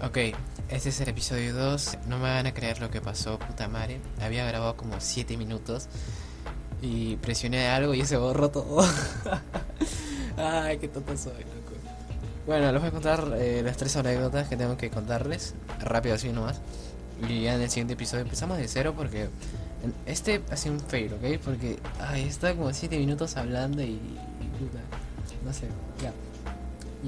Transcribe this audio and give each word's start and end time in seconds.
Ok, 0.00 0.16
este 0.68 0.90
es 0.90 1.00
el 1.00 1.08
episodio 1.08 1.52
2. 1.54 1.98
No 2.06 2.18
me 2.18 2.24
van 2.24 2.46
a 2.46 2.54
creer 2.54 2.80
lo 2.80 2.88
que 2.88 3.00
pasó, 3.00 3.36
puta 3.36 3.66
madre. 3.66 4.00
Había 4.20 4.46
grabado 4.46 4.76
como 4.76 5.00
7 5.00 5.36
minutos 5.36 5.88
y 6.80 7.16
presioné 7.16 7.66
algo 7.66 7.94
y 7.94 8.04
se 8.04 8.16
borró 8.16 8.48
todo. 8.48 8.86
Ay, 10.36 10.78
qué 10.78 10.86
tonto 10.86 11.16
soy, 11.16 11.32
loco. 11.32 11.72
Bueno, 12.46 12.70
les 12.70 12.80
voy 12.80 12.88
a 12.88 12.92
contar 12.92 13.34
eh, 13.38 13.60
las 13.64 13.76
tres 13.76 13.96
anécdotas 13.96 14.48
que 14.48 14.56
tengo 14.56 14.76
que 14.76 14.88
contarles. 14.88 15.56
Rápido 15.80 16.14
así 16.14 16.28
nomás. 16.30 16.60
Y 17.28 17.42
ya 17.42 17.56
en 17.56 17.62
el 17.62 17.68
siguiente 17.68 17.94
episodio 17.94 18.22
empezamos 18.22 18.56
de 18.58 18.68
cero 18.68 18.94
porque 18.96 19.28
este 20.06 20.42
ha 20.52 20.56
sido 20.56 20.76
un 20.76 20.80
fail, 20.80 21.12
¿ok? 21.14 21.42
Porque 21.44 21.80
ay, 21.98 22.22
está 22.22 22.54
como 22.54 22.72
7 22.72 22.96
minutos 22.98 23.36
hablando 23.36 23.82
y, 23.82 23.98
y 24.40 24.58
puta. 24.60 24.78
No 25.44 25.52
sé, 25.52 25.66
ya. 26.00 26.12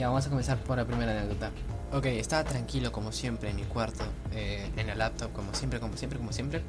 Ya, 0.00 0.08
vamos 0.08 0.26
a 0.26 0.30
comenzar 0.30 0.56
por 0.56 0.78
la 0.78 0.86
primera 0.86 1.12
anécdota. 1.12 1.50
Ok, 1.92 2.06
estaba 2.06 2.42
tranquilo 2.42 2.90
como 2.90 3.12
siempre 3.12 3.50
en 3.50 3.56
mi 3.56 3.64
cuarto, 3.64 4.02
eh, 4.32 4.70
en 4.74 4.86
la 4.86 4.94
laptop, 4.94 5.30
como 5.34 5.52
siempre, 5.52 5.78
como 5.78 5.94
siempre, 5.98 6.18
como 6.18 6.32
siempre. 6.32 6.62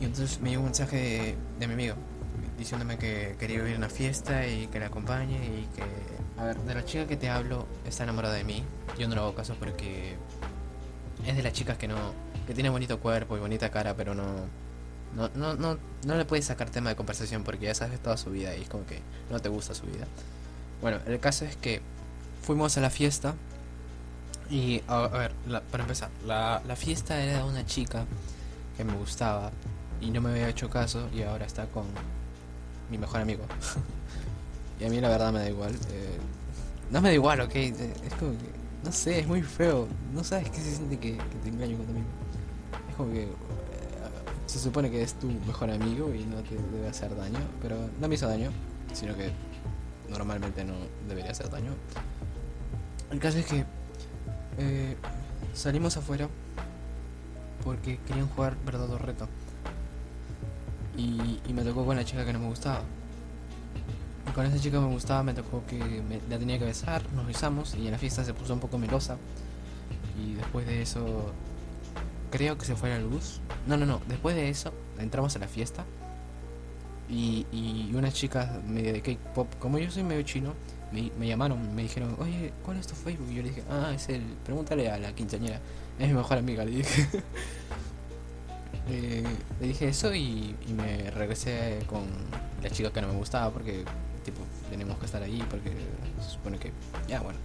Y 0.00 0.06
entonces 0.06 0.40
me 0.40 0.50
llegó 0.50 0.62
un 0.62 0.70
mensaje 0.70 0.96
de, 0.96 1.36
de 1.60 1.66
mi 1.68 1.74
amigo 1.74 1.94
diciéndome 2.58 2.98
que 2.98 3.36
quería 3.38 3.58
ir 3.68 3.76
a 3.76 3.78
una 3.78 3.88
fiesta 3.88 4.44
y 4.44 4.66
que 4.66 4.80
la 4.80 4.86
acompañe 4.86 5.36
y 5.36 5.68
que... 5.76 5.84
A 6.36 6.46
ver, 6.46 6.58
de 6.58 6.74
la 6.74 6.84
chica 6.84 7.06
que 7.06 7.16
te 7.16 7.30
hablo 7.30 7.68
está 7.86 8.02
enamorada 8.02 8.34
de 8.34 8.42
mí. 8.42 8.64
Yo 8.98 9.06
no 9.06 9.14
le 9.14 9.20
hago 9.20 9.36
caso 9.36 9.54
porque 9.56 10.16
es 11.24 11.36
de 11.36 11.42
las 11.44 11.52
chicas 11.52 11.78
que 11.78 11.86
no... 11.86 11.94
que 12.48 12.54
tiene 12.54 12.70
bonito 12.70 12.98
cuerpo 12.98 13.36
y 13.36 13.40
bonita 13.40 13.70
cara, 13.70 13.94
pero 13.94 14.16
no... 14.16 14.24
No, 15.14 15.30
no, 15.36 15.54
no, 15.54 15.78
no 16.04 16.16
le 16.16 16.24
puedes 16.24 16.46
sacar 16.46 16.70
tema 16.70 16.90
de 16.90 16.96
conversación 16.96 17.44
porque 17.44 17.66
ya 17.66 17.74
sabes 17.76 18.00
toda 18.00 18.16
su 18.16 18.32
vida 18.32 18.56
y 18.56 18.62
es 18.62 18.68
como 18.68 18.84
que 18.84 19.00
no 19.30 19.38
te 19.38 19.48
gusta 19.48 19.76
su 19.76 19.86
vida. 19.86 20.08
Bueno, 20.82 20.98
el 21.06 21.20
caso 21.20 21.44
es 21.44 21.54
que 21.54 21.82
fuimos 22.42 22.76
a 22.76 22.80
la 22.80 22.90
fiesta 22.90 23.34
y 24.50 24.82
a, 24.88 25.04
a 25.04 25.08
ver, 25.08 25.32
la- 25.46 25.60
para 25.60 25.84
empezar, 25.84 26.10
la, 26.26 26.62
la 26.66 26.76
fiesta 26.76 27.22
era 27.22 27.38
de 27.38 27.44
una 27.44 27.66
chica 27.66 28.04
que 28.76 28.84
me 28.84 28.94
gustaba 28.94 29.50
y 30.00 30.10
no 30.10 30.20
me 30.20 30.30
había 30.30 30.48
hecho 30.48 30.70
caso 30.70 31.08
y 31.14 31.22
ahora 31.22 31.44
está 31.46 31.66
con 31.66 31.84
mi 32.90 32.98
mejor 32.98 33.20
amigo. 33.20 33.44
y 34.80 34.84
a 34.84 34.88
mí 34.88 35.00
la 35.00 35.08
verdad 35.08 35.32
me 35.32 35.40
da 35.40 35.48
igual. 35.50 35.74
eh, 35.90 36.18
no 36.90 37.00
me 37.00 37.08
da 37.10 37.14
igual, 37.14 37.40
ok. 37.40 37.54
eh, 37.54 37.94
Es 38.06 38.14
como 38.14 38.32
que, 38.32 38.48
no 38.84 38.92
sé, 38.92 39.18
es 39.20 39.26
muy 39.26 39.42
feo. 39.42 39.88
No 40.14 40.24
sabes 40.24 40.48
qué 40.50 40.60
se 40.60 40.76
siente 40.76 40.98
que, 40.98 41.16
que 41.18 41.36
te 41.42 41.48
engaño 41.50 41.76
con 41.78 41.88
amigo. 41.90 42.06
Es 42.88 42.94
como 42.96 43.12
que 43.12 43.22
eh, 43.24 43.28
se 44.46 44.58
supone 44.58 44.90
que 44.90 45.02
es 45.02 45.14
tu 45.14 45.26
mejor 45.46 45.70
amigo 45.70 46.14
y 46.14 46.24
no 46.24 46.36
te 46.42 46.54
debe 46.72 46.88
hacer 46.88 47.14
daño, 47.14 47.40
pero 47.60 47.76
no 48.00 48.08
me 48.08 48.14
hizo 48.14 48.26
daño, 48.26 48.50
sino 48.94 49.14
que 49.16 49.30
normalmente 50.08 50.64
no 50.64 50.72
debería 51.08 51.32
hacer 51.32 51.50
daño. 51.50 51.72
El 53.10 53.20
caso 53.20 53.38
es 53.38 53.46
que 53.46 53.64
eh, 54.58 54.96
salimos 55.54 55.96
afuera 55.96 56.28
porque 57.64 57.98
querían 58.06 58.28
jugar 58.28 58.56
verdad 58.64 58.90
o 58.90 58.98
reto. 58.98 59.28
Y, 60.96 61.40
y 61.46 61.52
me 61.52 61.62
tocó 61.62 61.86
con 61.86 61.96
la 61.96 62.04
chica 62.04 62.24
que 62.24 62.32
no 62.32 62.38
me 62.40 62.48
gustaba. 62.48 62.82
Y 64.28 64.32
con 64.32 64.44
esa 64.44 64.58
chica 64.58 64.78
que 64.78 64.84
me 64.84 64.92
gustaba 64.92 65.22
me 65.22 65.32
tocó 65.32 65.64
que 65.66 65.76
me, 65.76 66.20
la 66.28 66.38
tenía 66.38 66.58
que 66.58 66.64
besar, 66.64 67.02
nos 67.14 67.26
besamos 67.26 67.74
y 67.74 67.86
en 67.86 67.92
la 67.92 67.98
fiesta 67.98 68.24
se 68.24 68.34
puso 68.34 68.52
un 68.52 68.60
poco 68.60 68.78
melosa. 68.78 69.16
Y 70.22 70.34
después 70.34 70.66
de 70.66 70.82
eso 70.82 71.32
creo 72.30 72.58
que 72.58 72.66
se 72.66 72.76
fue 72.76 72.90
la 72.90 72.98
luz. 72.98 73.40
No, 73.66 73.76
no, 73.76 73.86
no, 73.86 74.00
después 74.06 74.36
de 74.36 74.50
eso 74.50 74.72
entramos 74.98 75.34
a 75.36 75.38
la 75.38 75.48
fiesta. 75.48 75.84
Y, 77.08 77.46
y 77.52 77.94
unas 77.94 78.12
chicas 78.12 78.62
medio 78.64 78.92
de 78.92 79.00
K-pop, 79.00 79.48
como 79.58 79.78
yo 79.78 79.90
soy 79.90 80.02
medio 80.02 80.22
chino, 80.22 80.54
me, 80.92 81.26
llamaron, 81.26 81.74
me 81.74 81.82
dijeron, 81.82 82.16
oye, 82.18 82.52
¿cuál 82.64 82.78
es 82.78 82.86
tu 82.86 82.94
Facebook? 82.94 83.28
Y 83.30 83.36
yo 83.36 83.42
le 83.42 83.48
dije, 83.50 83.62
ah, 83.70 83.92
es 83.94 84.08
el, 84.08 84.22
pregúntale 84.44 84.90
a 84.90 84.98
la 84.98 85.14
quinceañera, 85.14 85.60
es 85.98 86.08
mi 86.08 86.14
mejor 86.14 86.38
amiga, 86.38 86.64
le 86.64 86.70
dije. 86.72 87.08
Eh, 88.90 89.22
le 89.60 89.66
dije 89.66 89.88
eso 89.88 90.14
y, 90.14 90.56
y 90.66 90.72
me 90.72 91.10
regresé 91.10 91.78
con 91.86 92.06
la 92.62 92.70
chica 92.70 92.90
que 92.90 93.02
no 93.02 93.08
me 93.08 93.16
gustaba 93.16 93.52
porque, 93.52 93.84
tipo, 94.24 94.40
tenemos 94.70 94.96
que 94.98 95.04
estar 95.04 95.22
ahí 95.22 95.44
porque 95.50 95.70
se 96.22 96.30
supone 96.30 96.58
que, 96.58 96.72
ya, 97.06 97.20
bueno. 97.20 97.38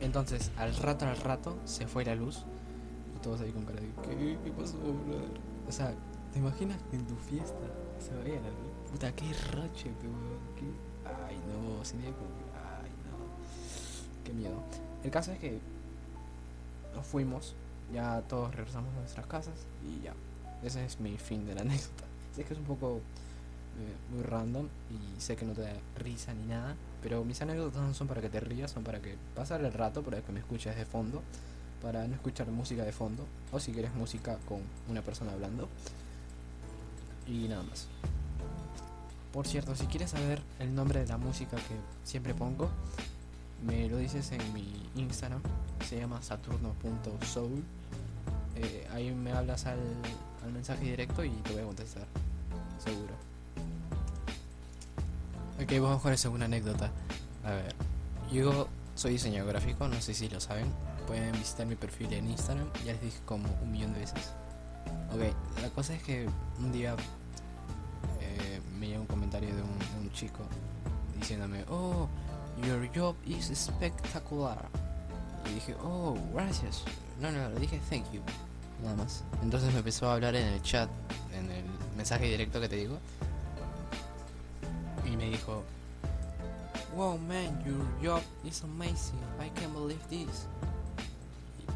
Entonces, 0.00 0.50
al 0.56 0.74
rato, 0.74 1.06
al 1.06 1.16
rato, 1.18 1.56
se 1.64 1.86
fue 1.86 2.04
la 2.04 2.16
luz 2.16 2.44
y 3.14 3.20
todos 3.20 3.40
ahí 3.40 3.52
con 3.52 3.64
cara 3.64 3.80
de, 3.80 3.86
¿qué, 4.02 4.36
¿Qué 4.42 4.50
pasó, 4.50 4.78
brother? 4.78 5.30
O 5.68 5.70
sea, 5.70 5.94
¿te 6.32 6.40
imaginas 6.40 6.78
que 6.90 6.96
en 6.96 7.06
tu 7.06 7.14
fiesta 7.14 7.68
se 8.02 8.14
vaya 8.14 8.40
la 8.40 8.48
luz? 8.48 8.90
Puta, 8.90 9.12
qué 9.12 9.32
rache, 9.52 9.90
weón. 10.02 10.42
Ay, 11.04 11.36
no, 11.48 11.82
que, 11.82 11.96
ay, 11.98 12.90
no. 13.06 14.24
Qué 14.24 14.32
miedo. 14.32 14.62
El 15.04 15.10
caso 15.10 15.32
es 15.32 15.38
que 15.38 15.58
nos 16.94 17.06
fuimos, 17.06 17.54
ya 17.92 18.22
todos 18.28 18.54
regresamos 18.54 18.92
a 18.94 19.00
nuestras 19.00 19.26
casas 19.26 19.54
y 19.84 20.04
ya. 20.04 20.14
Ese 20.62 20.84
es 20.84 21.00
mi 21.00 21.16
fin 21.16 21.46
de 21.46 21.54
la 21.54 21.60
anécdota. 21.62 22.04
Sé 22.34 22.44
que 22.44 22.54
es 22.54 22.58
un 22.58 22.66
poco 22.66 23.00
eh, 23.78 24.14
muy 24.14 24.22
random 24.22 24.66
y 24.90 25.20
sé 25.20 25.36
que 25.36 25.44
no 25.44 25.52
te 25.52 25.62
da 25.62 25.72
risa 25.96 26.34
ni 26.34 26.46
nada, 26.46 26.74
pero 27.02 27.24
mis 27.24 27.40
anécdotas 27.42 27.82
no 27.82 27.94
son 27.94 28.06
para 28.06 28.20
que 28.20 28.28
te 28.28 28.40
rías, 28.40 28.70
son 28.70 28.84
para 28.84 29.00
que 29.00 29.16
pasar 29.34 29.64
el 29.64 29.72
rato, 29.72 30.02
para 30.02 30.20
que 30.20 30.32
me 30.32 30.40
escuches 30.40 30.76
de 30.76 30.84
fondo, 30.84 31.22
para 31.82 32.06
no 32.06 32.14
escuchar 32.14 32.46
música 32.48 32.84
de 32.84 32.92
fondo, 32.92 33.26
o 33.50 33.60
si 33.60 33.72
quieres 33.72 33.94
música 33.94 34.38
con 34.48 34.60
una 34.88 35.02
persona 35.02 35.32
hablando. 35.32 35.68
Y 37.26 37.48
nada 37.48 37.62
más. 37.62 37.86
Por 39.32 39.46
cierto, 39.46 39.74
si 39.74 39.86
quieres 39.86 40.10
saber 40.10 40.42
el 40.58 40.74
nombre 40.74 41.00
de 41.00 41.06
la 41.06 41.16
música 41.16 41.56
que 41.56 41.74
siempre 42.04 42.34
pongo, 42.34 42.68
me 43.66 43.88
lo 43.88 43.96
dices 43.96 44.30
en 44.32 44.52
mi 44.52 44.90
Instagram, 44.96 45.40
se 45.88 45.98
llama 45.98 46.20
saturno.soul. 46.22 47.62
Eh, 48.56 48.88
ahí 48.92 49.10
me 49.10 49.32
hablas 49.32 49.66
al, 49.66 49.78
mensaje 50.52 50.84
directo 50.84 51.24
y 51.24 51.30
te 51.30 51.52
voy 51.52 51.62
a 51.62 51.66
contestar, 51.66 52.04
seguro. 52.84 53.14
Ok, 55.62 55.72
vamos 55.80 56.02
con 56.02 56.10
la 56.10 56.16
segunda 56.16 56.46
anécdota. 56.46 56.90
A 57.44 57.50
ver, 57.52 57.74
yo 58.30 58.68
soy 58.94 59.12
diseñador 59.12 59.52
gráfico, 59.52 59.88
no 59.88 60.00
sé 60.00 60.12
si 60.12 60.28
lo 60.28 60.40
saben. 60.40 60.66
Pueden 61.06 61.32
visitar 61.32 61.66
mi 61.66 61.76
perfil 61.76 62.12
en 62.12 62.30
Instagram, 62.30 62.68
ya 62.84 62.92
les 62.92 63.00
dije 63.00 63.18
como 63.24 63.48
un 63.62 63.72
millón 63.72 63.94
de 63.94 64.00
veces. 64.00 64.32
Cosa 65.82 65.94
es 65.94 66.02
que 66.04 66.28
un 66.60 66.70
día 66.70 66.94
eh, 68.20 68.60
me 68.78 68.86
llegó 68.86 69.00
un 69.00 69.08
comentario 69.08 69.52
de 69.52 69.62
un, 69.62 70.12
chico 70.12 70.44
diciéndome, 71.18 71.64
oh, 71.70 72.06
your 72.64 72.88
job 72.94 73.16
is 73.26 73.50
spectacular. 73.52 74.68
Y 75.50 75.54
dije, 75.54 75.74
oh, 75.82 76.16
gracias. 76.32 76.84
No, 77.20 77.32
no, 77.32 77.48
le 77.48 77.58
dije 77.58 77.80
thank 77.90 78.04
you. 78.12 78.20
Nada 78.80 78.94
más. 78.94 79.24
Entonces 79.42 79.72
me 79.72 79.78
empezó 79.78 80.08
a 80.08 80.12
hablar 80.14 80.36
en 80.36 80.46
el 80.46 80.62
chat, 80.62 80.88
en 81.34 81.50
el 81.50 81.64
mensaje 81.96 82.26
directo 82.26 82.60
que 82.60 82.68
te 82.68 82.76
digo. 82.76 82.98
Y 85.04 85.16
me 85.16 85.30
dijo, 85.30 85.64
wow 86.94 87.18
man, 87.18 87.60
your 87.64 87.84
job 88.00 88.22
is 88.44 88.62
amazing. 88.62 89.18
I 89.40 89.50
can't 89.58 89.74
believe 89.74 90.00
this. 90.08 90.46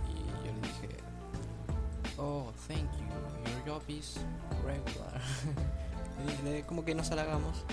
Y 0.08 0.46
yo 0.46 0.52
le 0.52 0.60
dije, 0.60 0.96
oh, 2.18 2.52
thank 2.68 2.88
you. 3.00 3.35
Job 3.66 3.82
is 3.88 4.18
regular. 4.64 5.20
y 6.56 6.62
como 6.62 6.84
que 6.84 6.94
nos 6.94 7.10
halagamos. 7.10 7.64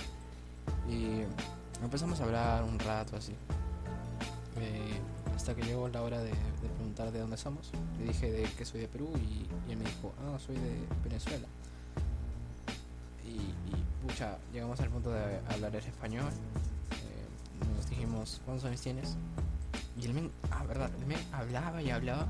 Y 0.88 1.22
empezamos 1.82 2.20
a 2.20 2.24
hablar 2.24 2.64
un 2.64 2.78
rato 2.80 3.16
así. 3.16 3.32
Eh, 4.60 4.98
hasta 5.36 5.54
que 5.54 5.62
llegó 5.62 5.88
la 5.88 6.02
hora 6.02 6.18
de, 6.18 6.30
de 6.30 6.68
preguntar 6.74 7.12
de 7.12 7.20
dónde 7.20 7.36
somos. 7.36 7.70
Le 7.98 8.06
dije 8.06 8.32
de 8.32 8.42
que 8.42 8.64
soy 8.64 8.80
de 8.80 8.88
Perú 8.88 9.08
y, 9.16 9.46
y 9.68 9.72
él 9.72 9.78
me 9.78 9.84
dijo, 9.84 10.12
ah, 10.20 10.36
soy 10.44 10.56
de 10.56 10.80
Venezuela. 11.04 11.46
Y, 13.24 13.36
y 13.36 13.84
pucha, 14.06 14.38
llegamos 14.52 14.80
al 14.80 14.88
punto 14.88 15.12
de 15.12 15.38
hablar 15.48 15.76
el 15.76 15.84
español. 15.84 16.30
Eh, 16.90 17.74
nos 17.76 17.88
dijimos, 17.88 18.40
¿cuántos 18.44 18.64
años 18.64 18.80
tienes? 18.80 19.16
Y 20.00 20.06
el 20.06 20.14
men, 20.14 20.32
ah, 20.50 20.64
verdad, 20.64 20.90
el 20.98 21.06
men 21.06 21.18
hablaba 21.32 21.80
y 21.82 21.90
hablaba. 21.90 22.26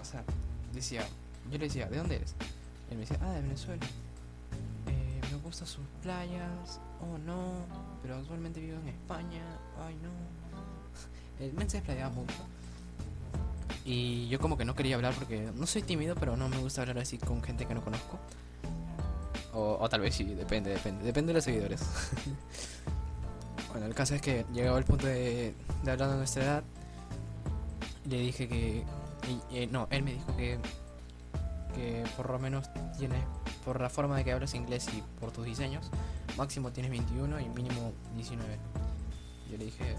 O 0.00 0.04
sea, 0.04 0.24
decía, 0.72 1.02
yo 1.50 1.58
le 1.58 1.66
decía, 1.66 1.88
¿de 1.88 1.98
dónde 1.98 2.16
eres? 2.16 2.34
Él 2.90 2.96
me 2.96 3.00
decía, 3.00 3.18
ah, 3.22 3.32
de 3.32 3.42
Venezuela. 3.42 3.84
Eh, 4.86 5.20
me 5.30 5.38
gustan 5.38 5.66
sus 5.66 5.84
playas. 6.02 6.80
Oh, 7.00 7.18
no. 7.18 7.64
Pero 8.02 8.16
actualmente 8.16 8.60
vivo 8.60 8.78
en 8.80 8.88
España. 8.88 9.42
Ay, 9.84 9.96
no. 10.02 10.10
El 11.44 11.52
men 11.52 11.68
se 11.68 11.78
desplayaba 11.78 12.14
mucho. 12.14 12.34
Y 13.84 14.28
yo 14.28 14.40
como 14.40 14.56
que 14.56 14.64
no 14.64 14.74
quería 14.74 14.96
hablar 14.96 15.14
porque 15.14 15.50
no 15.54 15.66
soy 15.66 15.82
tímido, 15.82 16.14
pero 16.16 16.36
no 16.36 16.48
me 16.48 16.58
gusta 16.58 16.80
hablar 16.80 16.98
así 16.98 17.18
con 17.18 17.42
gente 17.42 17.66
que 17.66 17.74
no 17.74 17.82
conozco. 17.82 18.18
O, 19.52 19.88
tal 19.88 20.00
vez 20.00 20.14
sí, 20.14 20.24
depende, 20.24 20.70
depende. 20.70 21.04
Depende 21.04 21.28
de 21.28 21.34
los 21.34 21.44
seguidores. 21.44 21.80
bueno, 23.72 23.86
el 23.86 23.94
caso 23.94 24.14
es 24.14 24.20
que 24.20 24.44
llegaba 24.52 24.78
el 24.78 24.84
punto 24.84 25.06
de, 25.06 25.54
de 25.82 25.90
hablar 25.90 26.10
de 26.10 26.16
nuestra 26.16 26.44
edad. 26.44 26.64
Le 28.08 28.18
dije 28.18 28.48
que... 28.48 28.84
eh, 29.50 29.66
no, 29.70 29.88
él 29.90 30.02
me 30.02 30.12
dijo 30.12 30.36
que... 30.36 30.58
Que 31.76 32.04
por 32.16 32.30
lo 32.30 32.38
menos 32.40 32.68
tienes... 32.98 33.22
Por 33.64 33.80
la 33.80 33.88
forma 33.88 34.16
de 34.16 34.24
que 34.24 34.32
hablas 34.32 34.54
inglés 34.54 34.88
y 34.92 35.02
por 35.20 35.30
tus 35.30 35.44
diseños, 35.44 35.90
máximo 36.36 36.72
tienes 36.72 36.90
21 36.90 37.40
y 37.40 37.48
mínimo 37.50 37.92
19. 38.14 38.58
Yo 39.50 39.58
le 39.58 39.64
dije... 39.66 39.94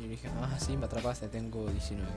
Yo 0.00 0.08
dije, 0.08 0.28
ah, 0.40 0.58
sí, 0.58 0.76
me 0.76 0.86
atrapaste, 0.86 1.28
tengo 1.28 1.68
19. 1.68 2.10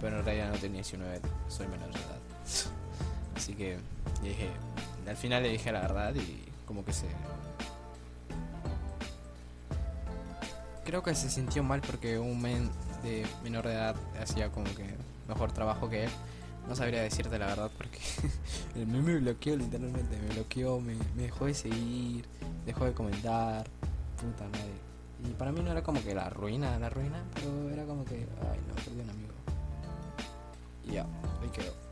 Pero 0.00 0.18
en 0.18 0.24
realidad 0.24 0.50
no 0.50 0.58
tenía 0.58 0.78
19, 0.78 1.20
soy 1.48 1.68
menor 1.68 1.92
de 1.92 2.00
edad. 2.00 2.18
Así 3.36 3.54
que 3.54 3.78
dije, 4.22 4.50
al 5.06 5.16
final 5.16 5.42
le 5.42 5.50
dije 5.50 5.70
la 5.70 5.80
verdad 5.80 6.14
y 6.14 6.44
como 6.66 6.84
que 6.84 6.92
se... 6.92 7.06
Creo 10.84 11.02
que 11.02 11.14
se 11.14 11.30
sintió 11.30 11.62
mal 11.62 11.80
porque 11.80 12.18
un 12.18 12.40
men 12.40 12.70
de 13.02 13.26
menor 13.42 13.66
de 13.66 13.72
edad 13.72 13.96
hacía 14.20 14.50
como 14.50 14.66
que 14.74 14.96
mejor 15.28 15.52
trabajo 15.52 15.88
que 15.88 16.04
él. 16.04 16.10
No 16.68 16.74
sabría 16.74 17.02
decirte 17.02 17.38
la 17.38 17.46
verdad 17.46 17.70
porque 17.76 17.98
el 18.74 18.86
meme 18.86 19.14
me 19.14 19.20
bloqueó 19.20 19.56
literalmente, 19.56 20.16
me 20.16 20.34
bloqueó, 20.34 20.80
me, 20.80 20.94
me 21.14 21.24
dejó 21.24 21.46
de 21.46 21.54
seguir, 21.54 22.24
dejó 22.64 22.86
de 22.86 22.92
comentar, 22.92 23.66
puta 24.16 24.44
madre. 24.44 24.72
Y 25.28 25.34
para 25.34 25.52
mí 25.52 25.60
no 25.62 25.70
era 25.70 25.82
como 25.82 26.02
que 26.02 26.14
la 26.14 26.28
ruina, 26.30 26.78
la 26.78 26.90
ruina, 26.90 27.22
pero 27.34 27.70
era 27.70 27.84
como 27.84 28.04
que, 28.04 28.14
ay 28.16 28.60
no, 28.68 28.74
perdí 28.74 29.00
un 29.00 29.10
amigo. 29.10 29.34
Y 30.84 30.92
ya, 30.92 31.06
ahí 31.42 31.48
quedó. 31.50 31.83